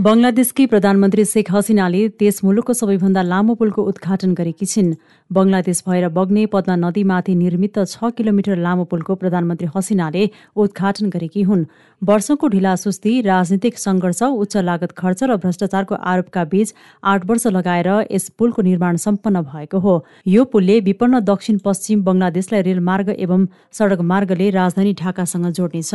[0.00, 4.94] बङ्गलादेशकी प्रधानमन्त्री शेख हसिनाले त्यस मुलुकको सबैभन्दा लामो पुलको उद्घाटन गरेकी छिन्।
[5.30, 10.22] बङ्गलादेश भएर बग्ने पद्मा नदीमाथि निर्मित छ किलोमिटर लामो पुलको प्रधानमन्त्री हसिनाले
[10.56, 11.66] उद्घाटन गरेकी हुन्।
[12.02, 16.72] वर्षौंको ढिलासुस्ती राजनीतिक संघर्ष उच्च लागत खर्च र भ्रष्टाचारको आरोपका बीच
[17.04, 19.94] आठ वर्ष लगाएर यस पुलको निर्माण सम्पन्न भएको हो।
[20.26, 25.94] यो पुलले विपन्न दक्षिण पश्चिम बङ्गलादेशलाई रेलमार्ग एवं सड़क मार्गले राजधानी ढाकासँग जोड्नेछ।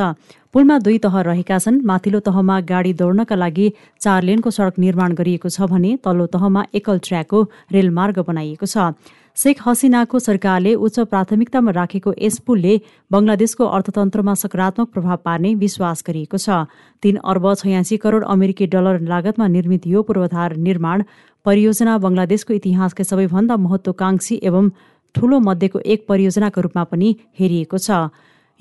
[0.53, 3.67] पुलमा दुई तह रहेका छन्। माथिल्लो तहमा गाडी दौड्नका लागि
[4.01, 8.93] चार लेनको सड़क निर्माण गरिएको छ भने तल्लो तहमा एकल ट्र्याकको रेलमार्ग बनाइएको छ।
[9.37, 12.75] शेख हसिनाको सरकारले उच्च प्राथमिकतामा राखेको यस पुलले
[13.11, 16.59] बंगलादेशको अर्थतन्त्रमा सकारात्मक प्रभाव पार्ने विश्वास गरिएको छ।
[17.03, 21.03] तीन अर्ब छयासी करोड़ अमेरिकी डलर लागतमा निर्मित यो पूर्वाधार निर्माण
[21.45, 24.69] परियोजना बंगलादेशको इतिहासकै सबैभन्दा महत्वाकांक्षी एवं
[25.15, 28.07] ठूलो मध्येको एक परियोजनाको रूपमा पनि हेरिएको छ।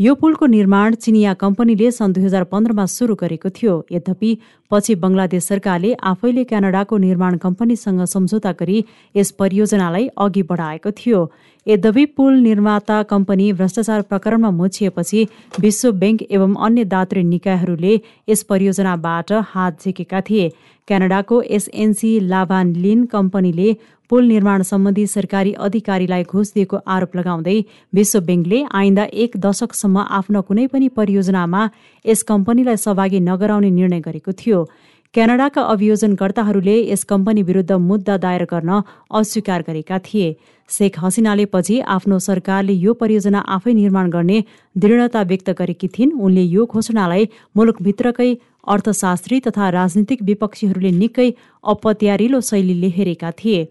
[0.01, 4.31] यो पुलको निर्माण चिनिया कम्पनीले सन् दुई हजार पन्ध्रमा सुरु गरेको थियो। यद्यपि
[4.71, 11.21] पछि बंगलादेश सरकारले आफैले क्यानाडाको निर्माण कम्पनीसँग सम्झौता गरी यस परियोजनालाई अघि बढाएको थियो।
[11.67, 15.27] यद्यपि पुल निर्माता कम्पनी भ्रष्टाचार प्रकरणमा मुछिएपछि
[15.61, 20.51] विश्व ब्याङ्क एवं अन्य दात्री निकायहरूले यस परियोजनाबाट हात झिकेका थिए।
[20.89, 23.77] क्यानाडाको एसएनसी लाभान कम्पनीले
[24.11, 27.57] पुल निर्माण सम्बन्धी सरकारी अधिकारीलाई घुस दिएको आरोप लगाउँदै
[27.95, 31.63] विश्व ब्याङ्कले आइन्दा एक दशकसम्म आफ्नो कुनै पनि परियोजनामा
[32.05, 34.65] यस कम्पनीलाई सहभागी नगराउने निर्णय गरेको थियो।
[35.15, 40.37] क्यानाडाका अभियोजनकर्ताहरूले यस कम्पनी विरुद्ध मुद्दा दायर गर्न अस्वीकार गरेका थिए।
[40.71, 44.45] शेख हसिनाले पछि आफ्नो सरकारले यो परियोजना आफै निर्माण गर्ने
[44.77, 48.31] दृढता व्यक्त गरेकी थिइन्। उनले यो घोषणालाई मुलुकभित्रकै
[48.69, 51.31] अर्थशास्त्री तथा राजनीतिक विपक्षीहरूले निकै
[51.65, 53.65] अपत्यारिलो शैलीले हेरेका थिए।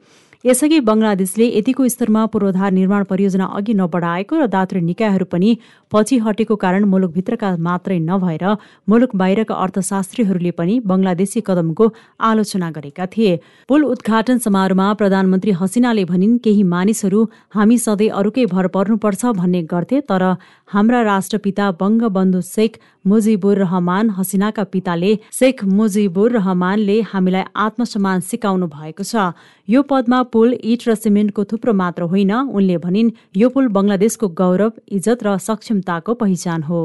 [0.46, 5.52] यसअघि बंगलादेशले यतिको स्तरमा पूर्वाधार निर्माण परियोजना अघि नबढाएको र दात्री निकायहरू पनि
[5.92, 8.44] पछि हटेको कारण मुलुकभित्रका मात्रै नभएर
[8.88, 11.88] मुलुक बाहिरका अर्थशास्त्रीहरूले पनि बंगलादेशी कदमको
[12.20, 17.24] आलोचना गरेका थिए। पुल उद्घाटन समारोहमा प्रधानमन्त्री हसिनाले भनिन् केही मानिसहरू
[17.56, 20.24] हामी सधैँ अरूकै भर पर्नुपर्छ भन्ने गर्थे तर
[20.74, 29.04] हाम्रा राष्ट्रपिता बङ्गबन्धु शेख मुजिबुर रहमान हसिनाका पिताले शेख मुजिबुर रहमानले हामीलाई आत्मसम्मान सिकाउनु भएको
[29.04, 29.32] छ।
[29.68, 34.72] यो पदमा पुल इट र सिमेन्टको थुप्रो मात्र होइन। उनले भनिन् यो पुल बंगलादेशको गौरव
[34.92, 36.82] इज्जत र सक्षमताको पहिचान हो।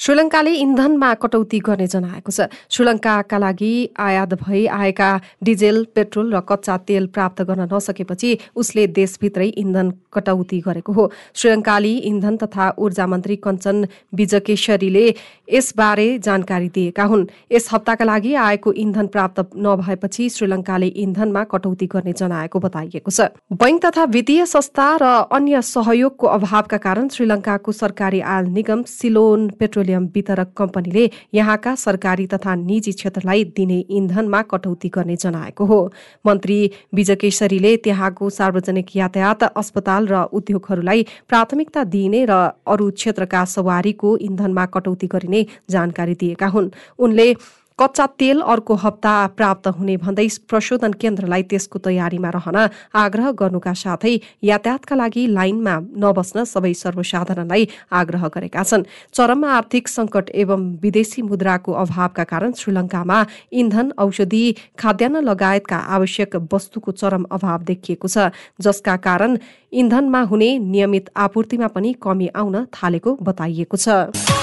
[0.00, 5.08] श्रीलङ्काले इन्धनमा कटौती गर्ने जनाएको छ। श्रीलङ्काका लागि आयात भई आएका
[5.44, 11.04] डिजेल पेट्रोल र कच्चा तेल प्राप्त गर्न नसकेपछि उसले देशभित्रै इन्धन कटौती गरेको हो।
[11.36, 13.84] श्रीलङ्काली इन्धन तथा ऊर्जा मन्त्री कञ्चन
[14.16, 15.04] विजकेश्वरीले
[15.52, 22.16] यसबारे जानकारी दिएका हुन्। यस हप्ताका लागि आएको इन्धन प्राप्त नभएपछि श्रीलङ्काले इन्धनमा कटौती गर्ने
[22.16, 28.50] जनाएको बताइएको छ। बैंक तथा वित्तीय संस्था र अन्य सहयोगको अभावका कारण श्रीलङ्काको सरकारी आयल
[28.56, 35.16] निगम सिलोन पेट्रोलियम पेट्रोलियम वितरक कम्पनीले यहाँका सरकारी तथा निजी क्षेत्रलाई दिने इन्धनमा कटौती गर्ने
[35.16, 35.80] जनाएको हो।
[36.26, 36.58] मन्त्री
[36.94, 42.32] विजयकेशरीले त्यहाँको सार्वजनिक यातायात अस्पताल र उद्योगहरूलाई प्राथमिकता दिइने र
[42.66, 47.34] अरू क्षेत्रका सवारीको इन्धनमा कटौती गरिने जानकारी दिएका हुन्। उनले
[47.80, 52.56] कच्चा तेल अर्को हप्ता प्राप्त हुने भन्दै प्रशोधन केन्द्रलाई त्यसको तयारीमा रहन
[53.02, 54.12] आग्रह गर्नुका साथै
[54.44, 57.64] यातायातका लागि लाइनमा नबस्न सबै सर्वसाधारणलाई
[58.00, 63.18] आग्रह गरेका छन्। चरम आर्थिक संकट एवं विदेशी मुद्राको अभावका कारण श्रीलङ्कामा
[63.62, 64.42] इन्धन औषधि
[64.76, 68.28] खाद्यान्न लगायतका आवश्यक वस्तुको चरम अभाव देखिएको छ
[68.60, 69.38] जसका कारण
[69.80, 74.39] इन्धनमा हुने नियमित आपूर्तिमा पनि कमी आउन थालेको बताइएको छ।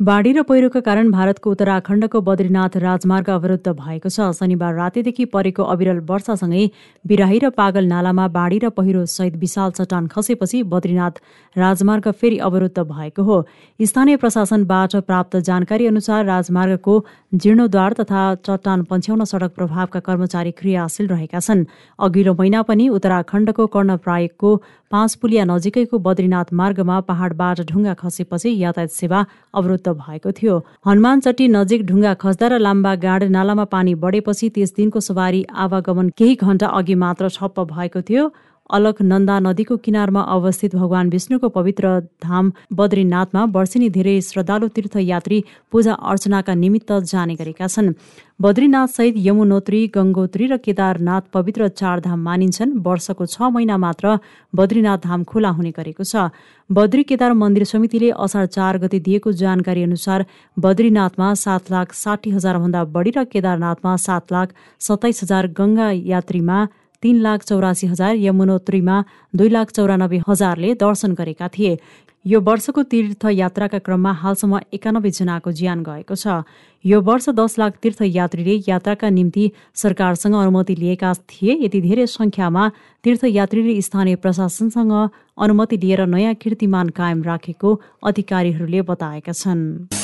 [0.00, 5.98] बाढी र पहिरोका कारण भारतको उत्तराखण्डको बद्रीनाथ राजमार्ग अवरुद्ध भएको छ। शनिबार रातिदेखि परेको अविरल
[6.08, 6.62] वर्षासँगै
[7.04, 11.20] बिराही र पागल नालामा बाढी र पहिरो सहित विशाल चट्टान खसेपछि बद्रीनाथ
[11.56, 13.44] राजमार्ग फेरि अवरुद्ध भएको हो।
[13.80, 16.96] स्थानीय प्रशासनबाट प्राप्त जानकारी अनुसार राजमार्गको
[17.36, 21.68] जीर्णोद्वार तथा चट्टान पन्छ्याउन सड़क प्रभावका कर्मचारी क्रियाशील रहेका छन्।
[22.00, 24.56] अघिल्लो महिना पनि उत्तराखण्डको कर्णप्रायकको
[24.90, 29.24] पाँच पुलिया नजिकैको बद्रीनाथ मार्गमा पहाडबाट ढुङ्गा खसेपछि यातायात सेवा
[29.54, 34.74] अवरुद्ध भएको थियो। हनुमान चट्टी नजिक ढुङ्गा खस्दा र लाम्बा गाड नालामा पानी बढेपछि त्यस
[34.76, 38.24] दिनको सवारी आवागमन केही घण्टा अघि मात्र ठप्प भएको थियो।
[38.72, 45.38] अलकनन्दा नदीको किनारमा अवस्थित भगवान विष्णुको पवित्र धाम बद्रीनाथमा वर्षिनी धेरै श्रद्धालु तीर्थयात्री
[45.72, 47.92] पूजा अर्चनाका निमित्त जाने गरेका छन्।
[48.40, 54.16] बद्रीनाथ सहित यमुनोत्री गङ्गोत्री र केदारनाथ पवित्र चारधाम मानिन्छन्। वर्षको छ महिना मात्र
[54.52, 56.30] बद्रीनाथ धाम खुला हुने गरेको छ।
[56.70, 60.24] बद्री केदार मन्दिर समितिले असार चार गते दिएको जानकारी अनुसार
[60.56, 66.58] बद्रीनाथमा सात लाख साठी भन्दा बढी र केदारनाथमा सात लाख सत्ताइस हजार गंगा यात्रीमा
[67.02, 68.96] तीन लाख चौरासी हजार यमुनोत्रीमा
[69.34, 71.78] दुई लाख चौरानब्बे हजारले दर्शन गरेका थिए।
[72.24, 76.44] यो वर्षको तीर्थयात्राका क्रममा हालसम्म एकानब्बे जनाको ज्यान गएको छ।
[76.84, 79.44] यो वर्ष दस लाख तीर्थयात्रीले यात्राका निम्ति
[79.74, 82.68] सरकारसँग अनुमति लिएका थिए। यति धेरै संख्यामा
[83.04, 84.92] तीर्थयात्रीले स्थानीय प्रशासनसँग
[85.40, 89.99] अनुमति लिएर नयाँ कीर्तिमान कायम राखेको अधिकारीहरूले बताएका छन्।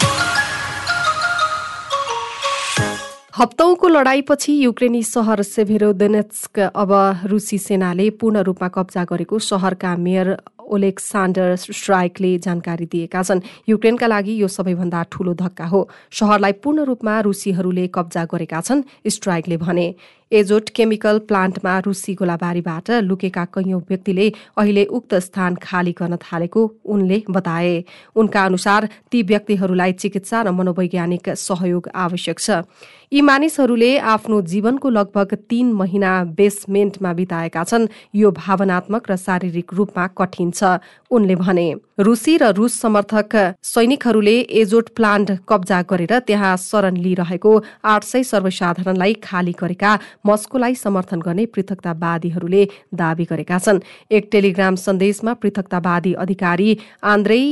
[3.38, 6.92] हप्तौंको लडाईँपछि युक्रेनी सहर सेभेरोदेनेस्क अब
[7.28, 10.36] रुसी सेनाले पूर्ण रूपमा कब्जा गरेको सहरका मेयर
[10.72, 17.20] ओलेक्सान्डर स्ट्राइकले जानकारी दिएका छन्। युक्रेनका लागि यो सबैभन्दा ठूलो धक्का हो। सहरलाई पूर्ण रूपमा
[17.28, 19.86] रुसीहरूले कब्जा गरेका छन् स्ट्राइकले भने।
[20.32, 24.26] एजोट केमिकल प्लान्टमा रुसी गोलाबारीबाट लुकेका कैयौं व्यक्तिले
[24.58, 27.84] अहिले उक्त स्थान खाली गर्न थालेको उनले बताए।
[28.16, 32.66] उनका अनुसार ती व्यक्तिहरूलाई चिकित्सा र मनोवैज्ञानिक सहयोग आवश्यक छ।
[33.12, 40.06] यी मानिसहरूले आफ्नो जीवनको लगभग तीन महिना बेसमेन्टमा बिताएका छन्। यो भावनात्मक र शारीरिक रूपमा
[40.18, 41.68] कठिन छ उनले भने।
[42.02, 47.52] रुसी र रुस समर्थक सैनिकहरूले एजोट प्लान्ट कब्जा गरेर त्यहाँ शरण लिइरहेको
[47.86, 49.92] आठ सय सर्वसाधारणलाई खाली गरेका
[50.26, 52.62] मस्कोलाई समर्थन गर्ने पृथकतावादीहरूले
[52.94, 53.80] दावी गरेका छन्।
[54.10, 56.70] एक टेलिग्राम सन्देशमा पृथकतावादी अधिकारी
[57.04, 57.42] आन्द्रै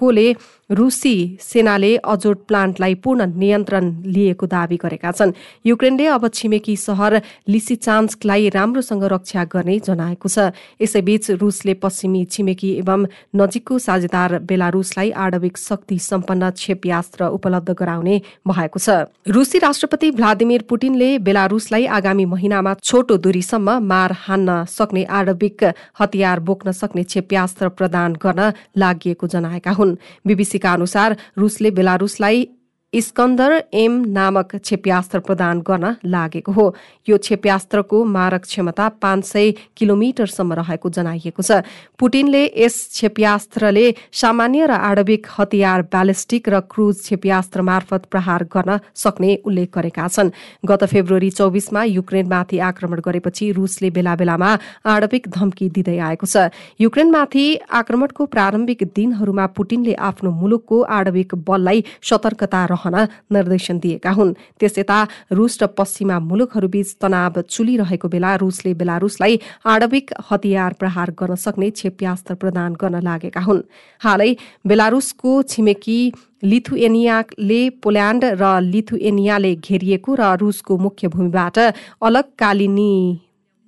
[0.00, 0.32] मारोचकोले
[0.70, 5.32] रुसी सेनाले अजोट प्लान्टलाई पूर्ण नियन्त्रण लिएको दावी गरेका छन्।
[5.66, 13.00] युक्रेनले अब छिमेकी सहर लिसिचान्स्कलाई राम्रोसँग रक्षा गर्ने जनाएको छ। यसैबीच रुसले पश्चिमी छिमेकी एवं
[13.34, 21.10] नजिकको साझेदार बेलारुसलाई आणविक शक्ति सम्पन्न क्षेप्यास्त्र उपलब्ध गराउने भएको छ। रुसी राष्ट्रपति भ्लादिमिर पुटिनले
[21.18, 25.64] बेलारुसलाई आगामी महिनामा छोटो दूरीसम्म मार हान्न सक्ने आणविक
[25.98, 29.89] हतियार बोक्न सक्ने क्षेप्यास्त्र प्रदान गर्न लागि जनाएका हुन्।
[30.26, 32.48] बीबीसी का अनुसार रुसले बेलारुसलाई
[32.92, 36.64] इस्कन्दर एम नामक क्षेप्यास्त्र प्रदान गर्न लागेको हो।
[37.08, 41.62] यो क्षेप्यास्त्रको मारक क्षमता पाँच सय किलोमिटरसम्म रहेको जनाइएको छ।
[41.94, 49.30] पुटिनले यस क्षेप्यास्त्रले सामान्य र आणविक हतियार ब्यालिस्टिक र क्रुज क्षेप्यास्त्र मार्फत प्रहार गर्न सक्ने
[49.46, 50.34] उल्लेख गरेका छन्।
[50.66, 54.50] गत फेब्रुअरी चौबिसमा युक्रेनमाथि आक्रमण गरेपछि रुसले बेला बेलामा
[54.82, 56.50] आणविक धम्की दिँदै आएको छ।
[56.80, 62.96] युक्रेनमाथि आक्रमणको प्रारम्भिक दिनहरूमा पुटिनले आफ्नो मुलुकको आणविक बललाई सतर्कता रहन
[63.32, 64.98] निर्देशन दिएका हुन्। त्यस यता
[65.32, 72.34] रुस र पश्चिमा मुलुकहरूबीच तनाव चुलिरहेको बेला रुसले बेलारुसलाई आणविक हतियार प्रहार गर्न सक्ने क्षेप्यास्त्र
[72.34, 73.62] प्रदान गर्न लागेका हुन्।
[74.00, 74.30] हालै
[74.66, 76.00] बेलारुसको छिमेकी
[76.42, 81.58] लिथुएनियाले पोल्याण्ड र लिथुएनियाले घेरिएको र रुसको मुख्य भूमिबाट
[82.02, 82.92] अलग कालिनी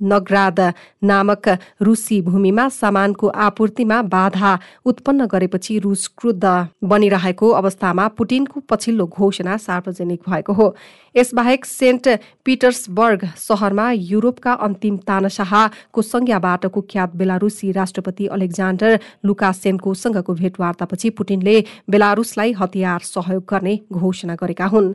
[0.03, 0.61] नगराद
[1.05, 1.49] नामक
[1.83, 6.45] रुसी भूमिमा सामानको आपूर्तिमा बाधा उत्पन्न गरेपछि रुस क्रुद्ध
[6.85, 10.75] बनिरहेको अवस्थामा पुटिनको पछिल्लो घोषणा सार्वजनिक भएको हो।
[11.15, 12.09] यसबाहेक सेन्ट
[12.45, 21.57] पिटर्सबर्ग सहरमा युरोपका अन्तिम तानशाहको संज्ञाबाट कुख्यात बेलारुसी राष्ट्रपति अलेक्जान्डर लुकासेन्कोसँगको भेटवार्तापछि पुटिनले
[21.91, 24.95] बेलारुसलाई हतियार सहयोग गर्ने घोषणा गरेका हुन्।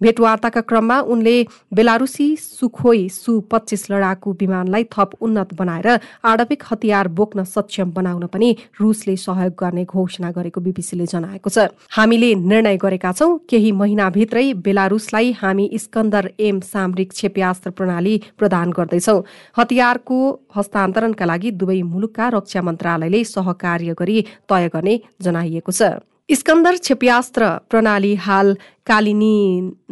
[0.00, 1.36] भेटवार्ताका क्रममा उनले
[1.74, 5.88] बेलारुसी सुखोई सु पच्चिस लडाकु विमानलाई थप उन्नत बनाएर
[6.24, 8.50] आणविक हतियार बोक्न सक्षम बनाउन पनि
[8.80, 15.32] रुसले सहयोग गर्ने घोषणा गरेको बीबीसीले जनाएको छ। हामीले निर्णय गरेका छौं केही महिनाभित्रै बेलारुसलाई
[15.40, 19.18] हामी स्कन्दर एम सामरिक क्षेप्यास्त्र प्रणाली प्रदान गर्दैछौ।
[19.58, 20.18] हतियारको
[20.56, 24.18] हस्तान्तरणका लागि दुवै मुलुकका रक्षा मन्त्रालयले सहकार्य गरी
[24.48, 25.94] तय गर्ने जनाइएको छ।
[26.28, 28.54] स्कन्दर क्षेप्यास्त्र प्रणाली हाल
[28.86, 29.36] कालिनी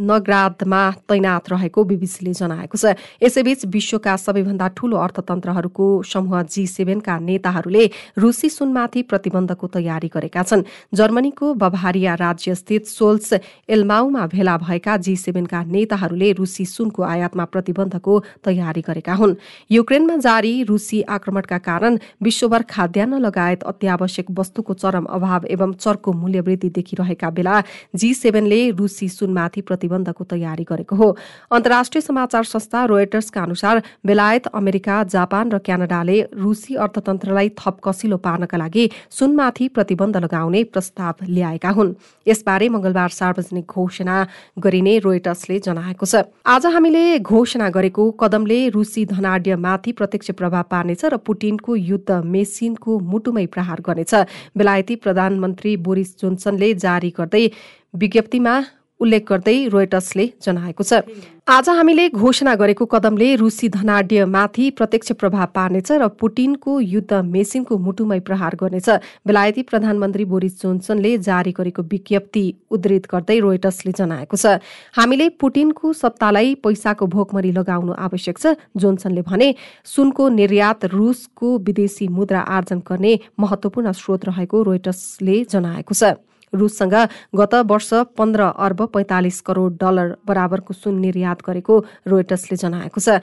[0.00, 7.84] नगरादमा तैनात रहेको बीबीसीले जनाएको छ। यसैबीच विश्वका सबैभन्दा ठूलो अर्थतन्त्रहरूको समूह जी सेभेनका नेताहरूले
[8.18, 13.32] रुसी सुनमाथि प्रतिबन्धको तयारी गरेका छन्। जर्मनीको बभारिया राज्यस्थित सोल्स
[13.68, 19.34] एल्माउमा भेला भएका जी सेभेनका नेताहरूले रुसी सुनको आयातमा प्रतिबन्धको तयारी गरेका हुन्।
[19.70, 26.68] युक्रेनमा जारी रुसी आक्रमणका कारण विश्वभर खाद्यान्न लगायत अत्यावश्यक वस्तुको चरम अभाव एवं चर्को मूल्यवृद्धि
[26.70, 27.60] देखिरहेका बेला
[27.96, 31.08] जी सेभेनले रुसी सुनमाथि प्रतिबन्धको तयारी गरेको हो।
[31.52, 38.58] अन्तर्राष्ट्रिय समाचार संस्था रोयटर्सका अनुसार बेलायत अमेरिका जापान र क्यानाडाले रुसी अर्थतन्त्रलाई थप कसिलो पार्नका
[38.58, 41.94] लागि सुनमाथि प्रतिबन्ध लगाउने प्रस्ताव ल्याएका हुन्।
[42.26, 44.16] यसबारे मंगलबार सार्वजनिक घोषणा
[44.58, 51.16] गरिने रोयटर्सले जनाएको छ। आज हामीले घोषणा गरेको कदमले रुसी धनाड्यमाथि प्रत्यक्ष प्रभाव पार्नेछ र
[51.22, 54.14] पुटिनको युद्ध मेसिनको मुटुमै प्रहार गर्नेछ।
[54.56, 57.44] बेलायती प्रधानमन्त्री बोरिस जोन्सनले जारी गर्दै
[57.94, 58.54] विज्ञप्तिमा
[59.00, 61.02] उल्लेख गर्दै रोयटर्सले जनाएको छ।
[61.42, 68.18] आज हामीले घोषणा गरेको कदमले रुसी धनाड्यमाथि प्रत्यक्ष प्रभाव पार्नेछ र पुटिनको युद्ध मेसिनको मुटुमै
[68.22, 68.88] प्रहार गर्नेछ।
[69.26, 74.62] बेलायती प्रधानमन्त्री बोरिस जोन्सनले जारी गरेको विज्ञप्ति उद्धृत गर्दै रोयटर्सले जनाएको छ।
[74.94, 82.40] हामीले पुटिनको सत्तालाई पैसाको भोकमरी लगाउनु आवश्यक छ। जोन्सनले भने सुनको निर्यात रुसको विदेशी मुद्रा
[82.56, 86.22] आर्जन गर्ने महत्वपूर्ण स्रोत रहेको रोयटर्सले जनाएको छ।
[86.52, 86.94] रुससँग
[87.34, 91.78] गत वर्ष पन्ध्र अर्ब पैँतालिस करोड डलर बराबरको सुन निर्यात गरेको
[92.08, 93.20] रोयटर्सले जनाएको छ।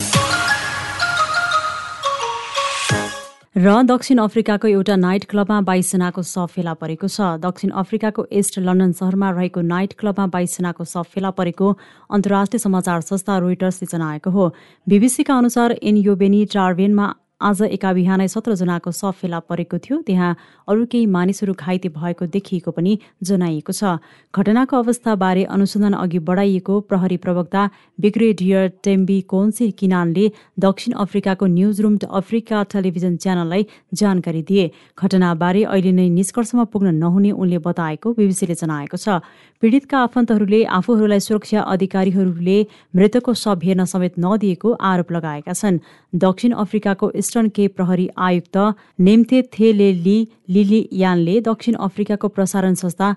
[3.57, 8.91] र दक्षिण अफ्रिकाको एउटा नाइट क्लबमा बाइसजनाको शव फेला परेको छ। दक्षिण अफ्रिकाको इस्ट लन्डन
[8.95, 11.67] सहरमा रहेको नाइट क्लबमा बाइसजनाको शव फेला परेको
[12.09, 14.45] अन्तर्राष्ट्रिय समाचार संस्था रोइटर्सले जनाएको हो।
[14.87, 17.07] बीबीसीका अनुसार एनयोबेनी टार्वेनमा
[17.41, 20.35] आज एका बिहानै सत्रजनाको शव फेला परेको थियो। त्यहाँ
[20.67, 23.95] अरू केही मानिसहरू घाइते भएको देखिएको पनि जनाइएको छ।
[24.35, 27.61] घटनाको अवस्थाबारे अनुसन्धान अघि बढाइएको प्रहरी प्रवक्ता
[27.99, 30.25] ब्रिगेडियर टेम्बी कोन्से किनानले
[30.59, 34.65] दक्षिण अफ्रिकाको न्युज रुम अफ्रिका टेलिभिजन च्यानललाई जानकारी दिए।
[34.99, 39.23] घटनाबारे अहिले नै निष्कर्षमा पुग्न नहुने उनले बताएको बीबीसीले जनाएको छ।
[39.63, 42.59] पीडितका आफन्तहरूले आफूहरूलाई सुरक्षा अधिकारीहरूले
[42.95, 45.79] मृतकको शव हेर्न समेत नदिएको आरोप लगाएका छन्।
[46.19, 48.57] दक्षिण अफ्रिकाको इस्टर्न केप प्रहरी आयुक्त
[49.05, 50.17] नेम्थे थेलेली
[50.49, 53.09] लिलियानले दक्षिण अफ्रिकाको प्रसारण संस्था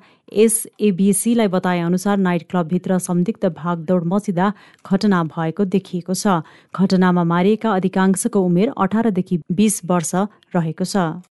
[0.45, 4.53] एसएबिसीलाई बताए अनुसार नाइट क्लबभित्र संदिग्ध भागदौड मचिँदा
[4.85, 6.45] घटना भएको देखिएको छ।
[6.77, 10.15] घटनामा मारिएका अधिकांशको उमेर अठारदेखि बीस वर्ष
[10.57, 11.25] रहेको छ।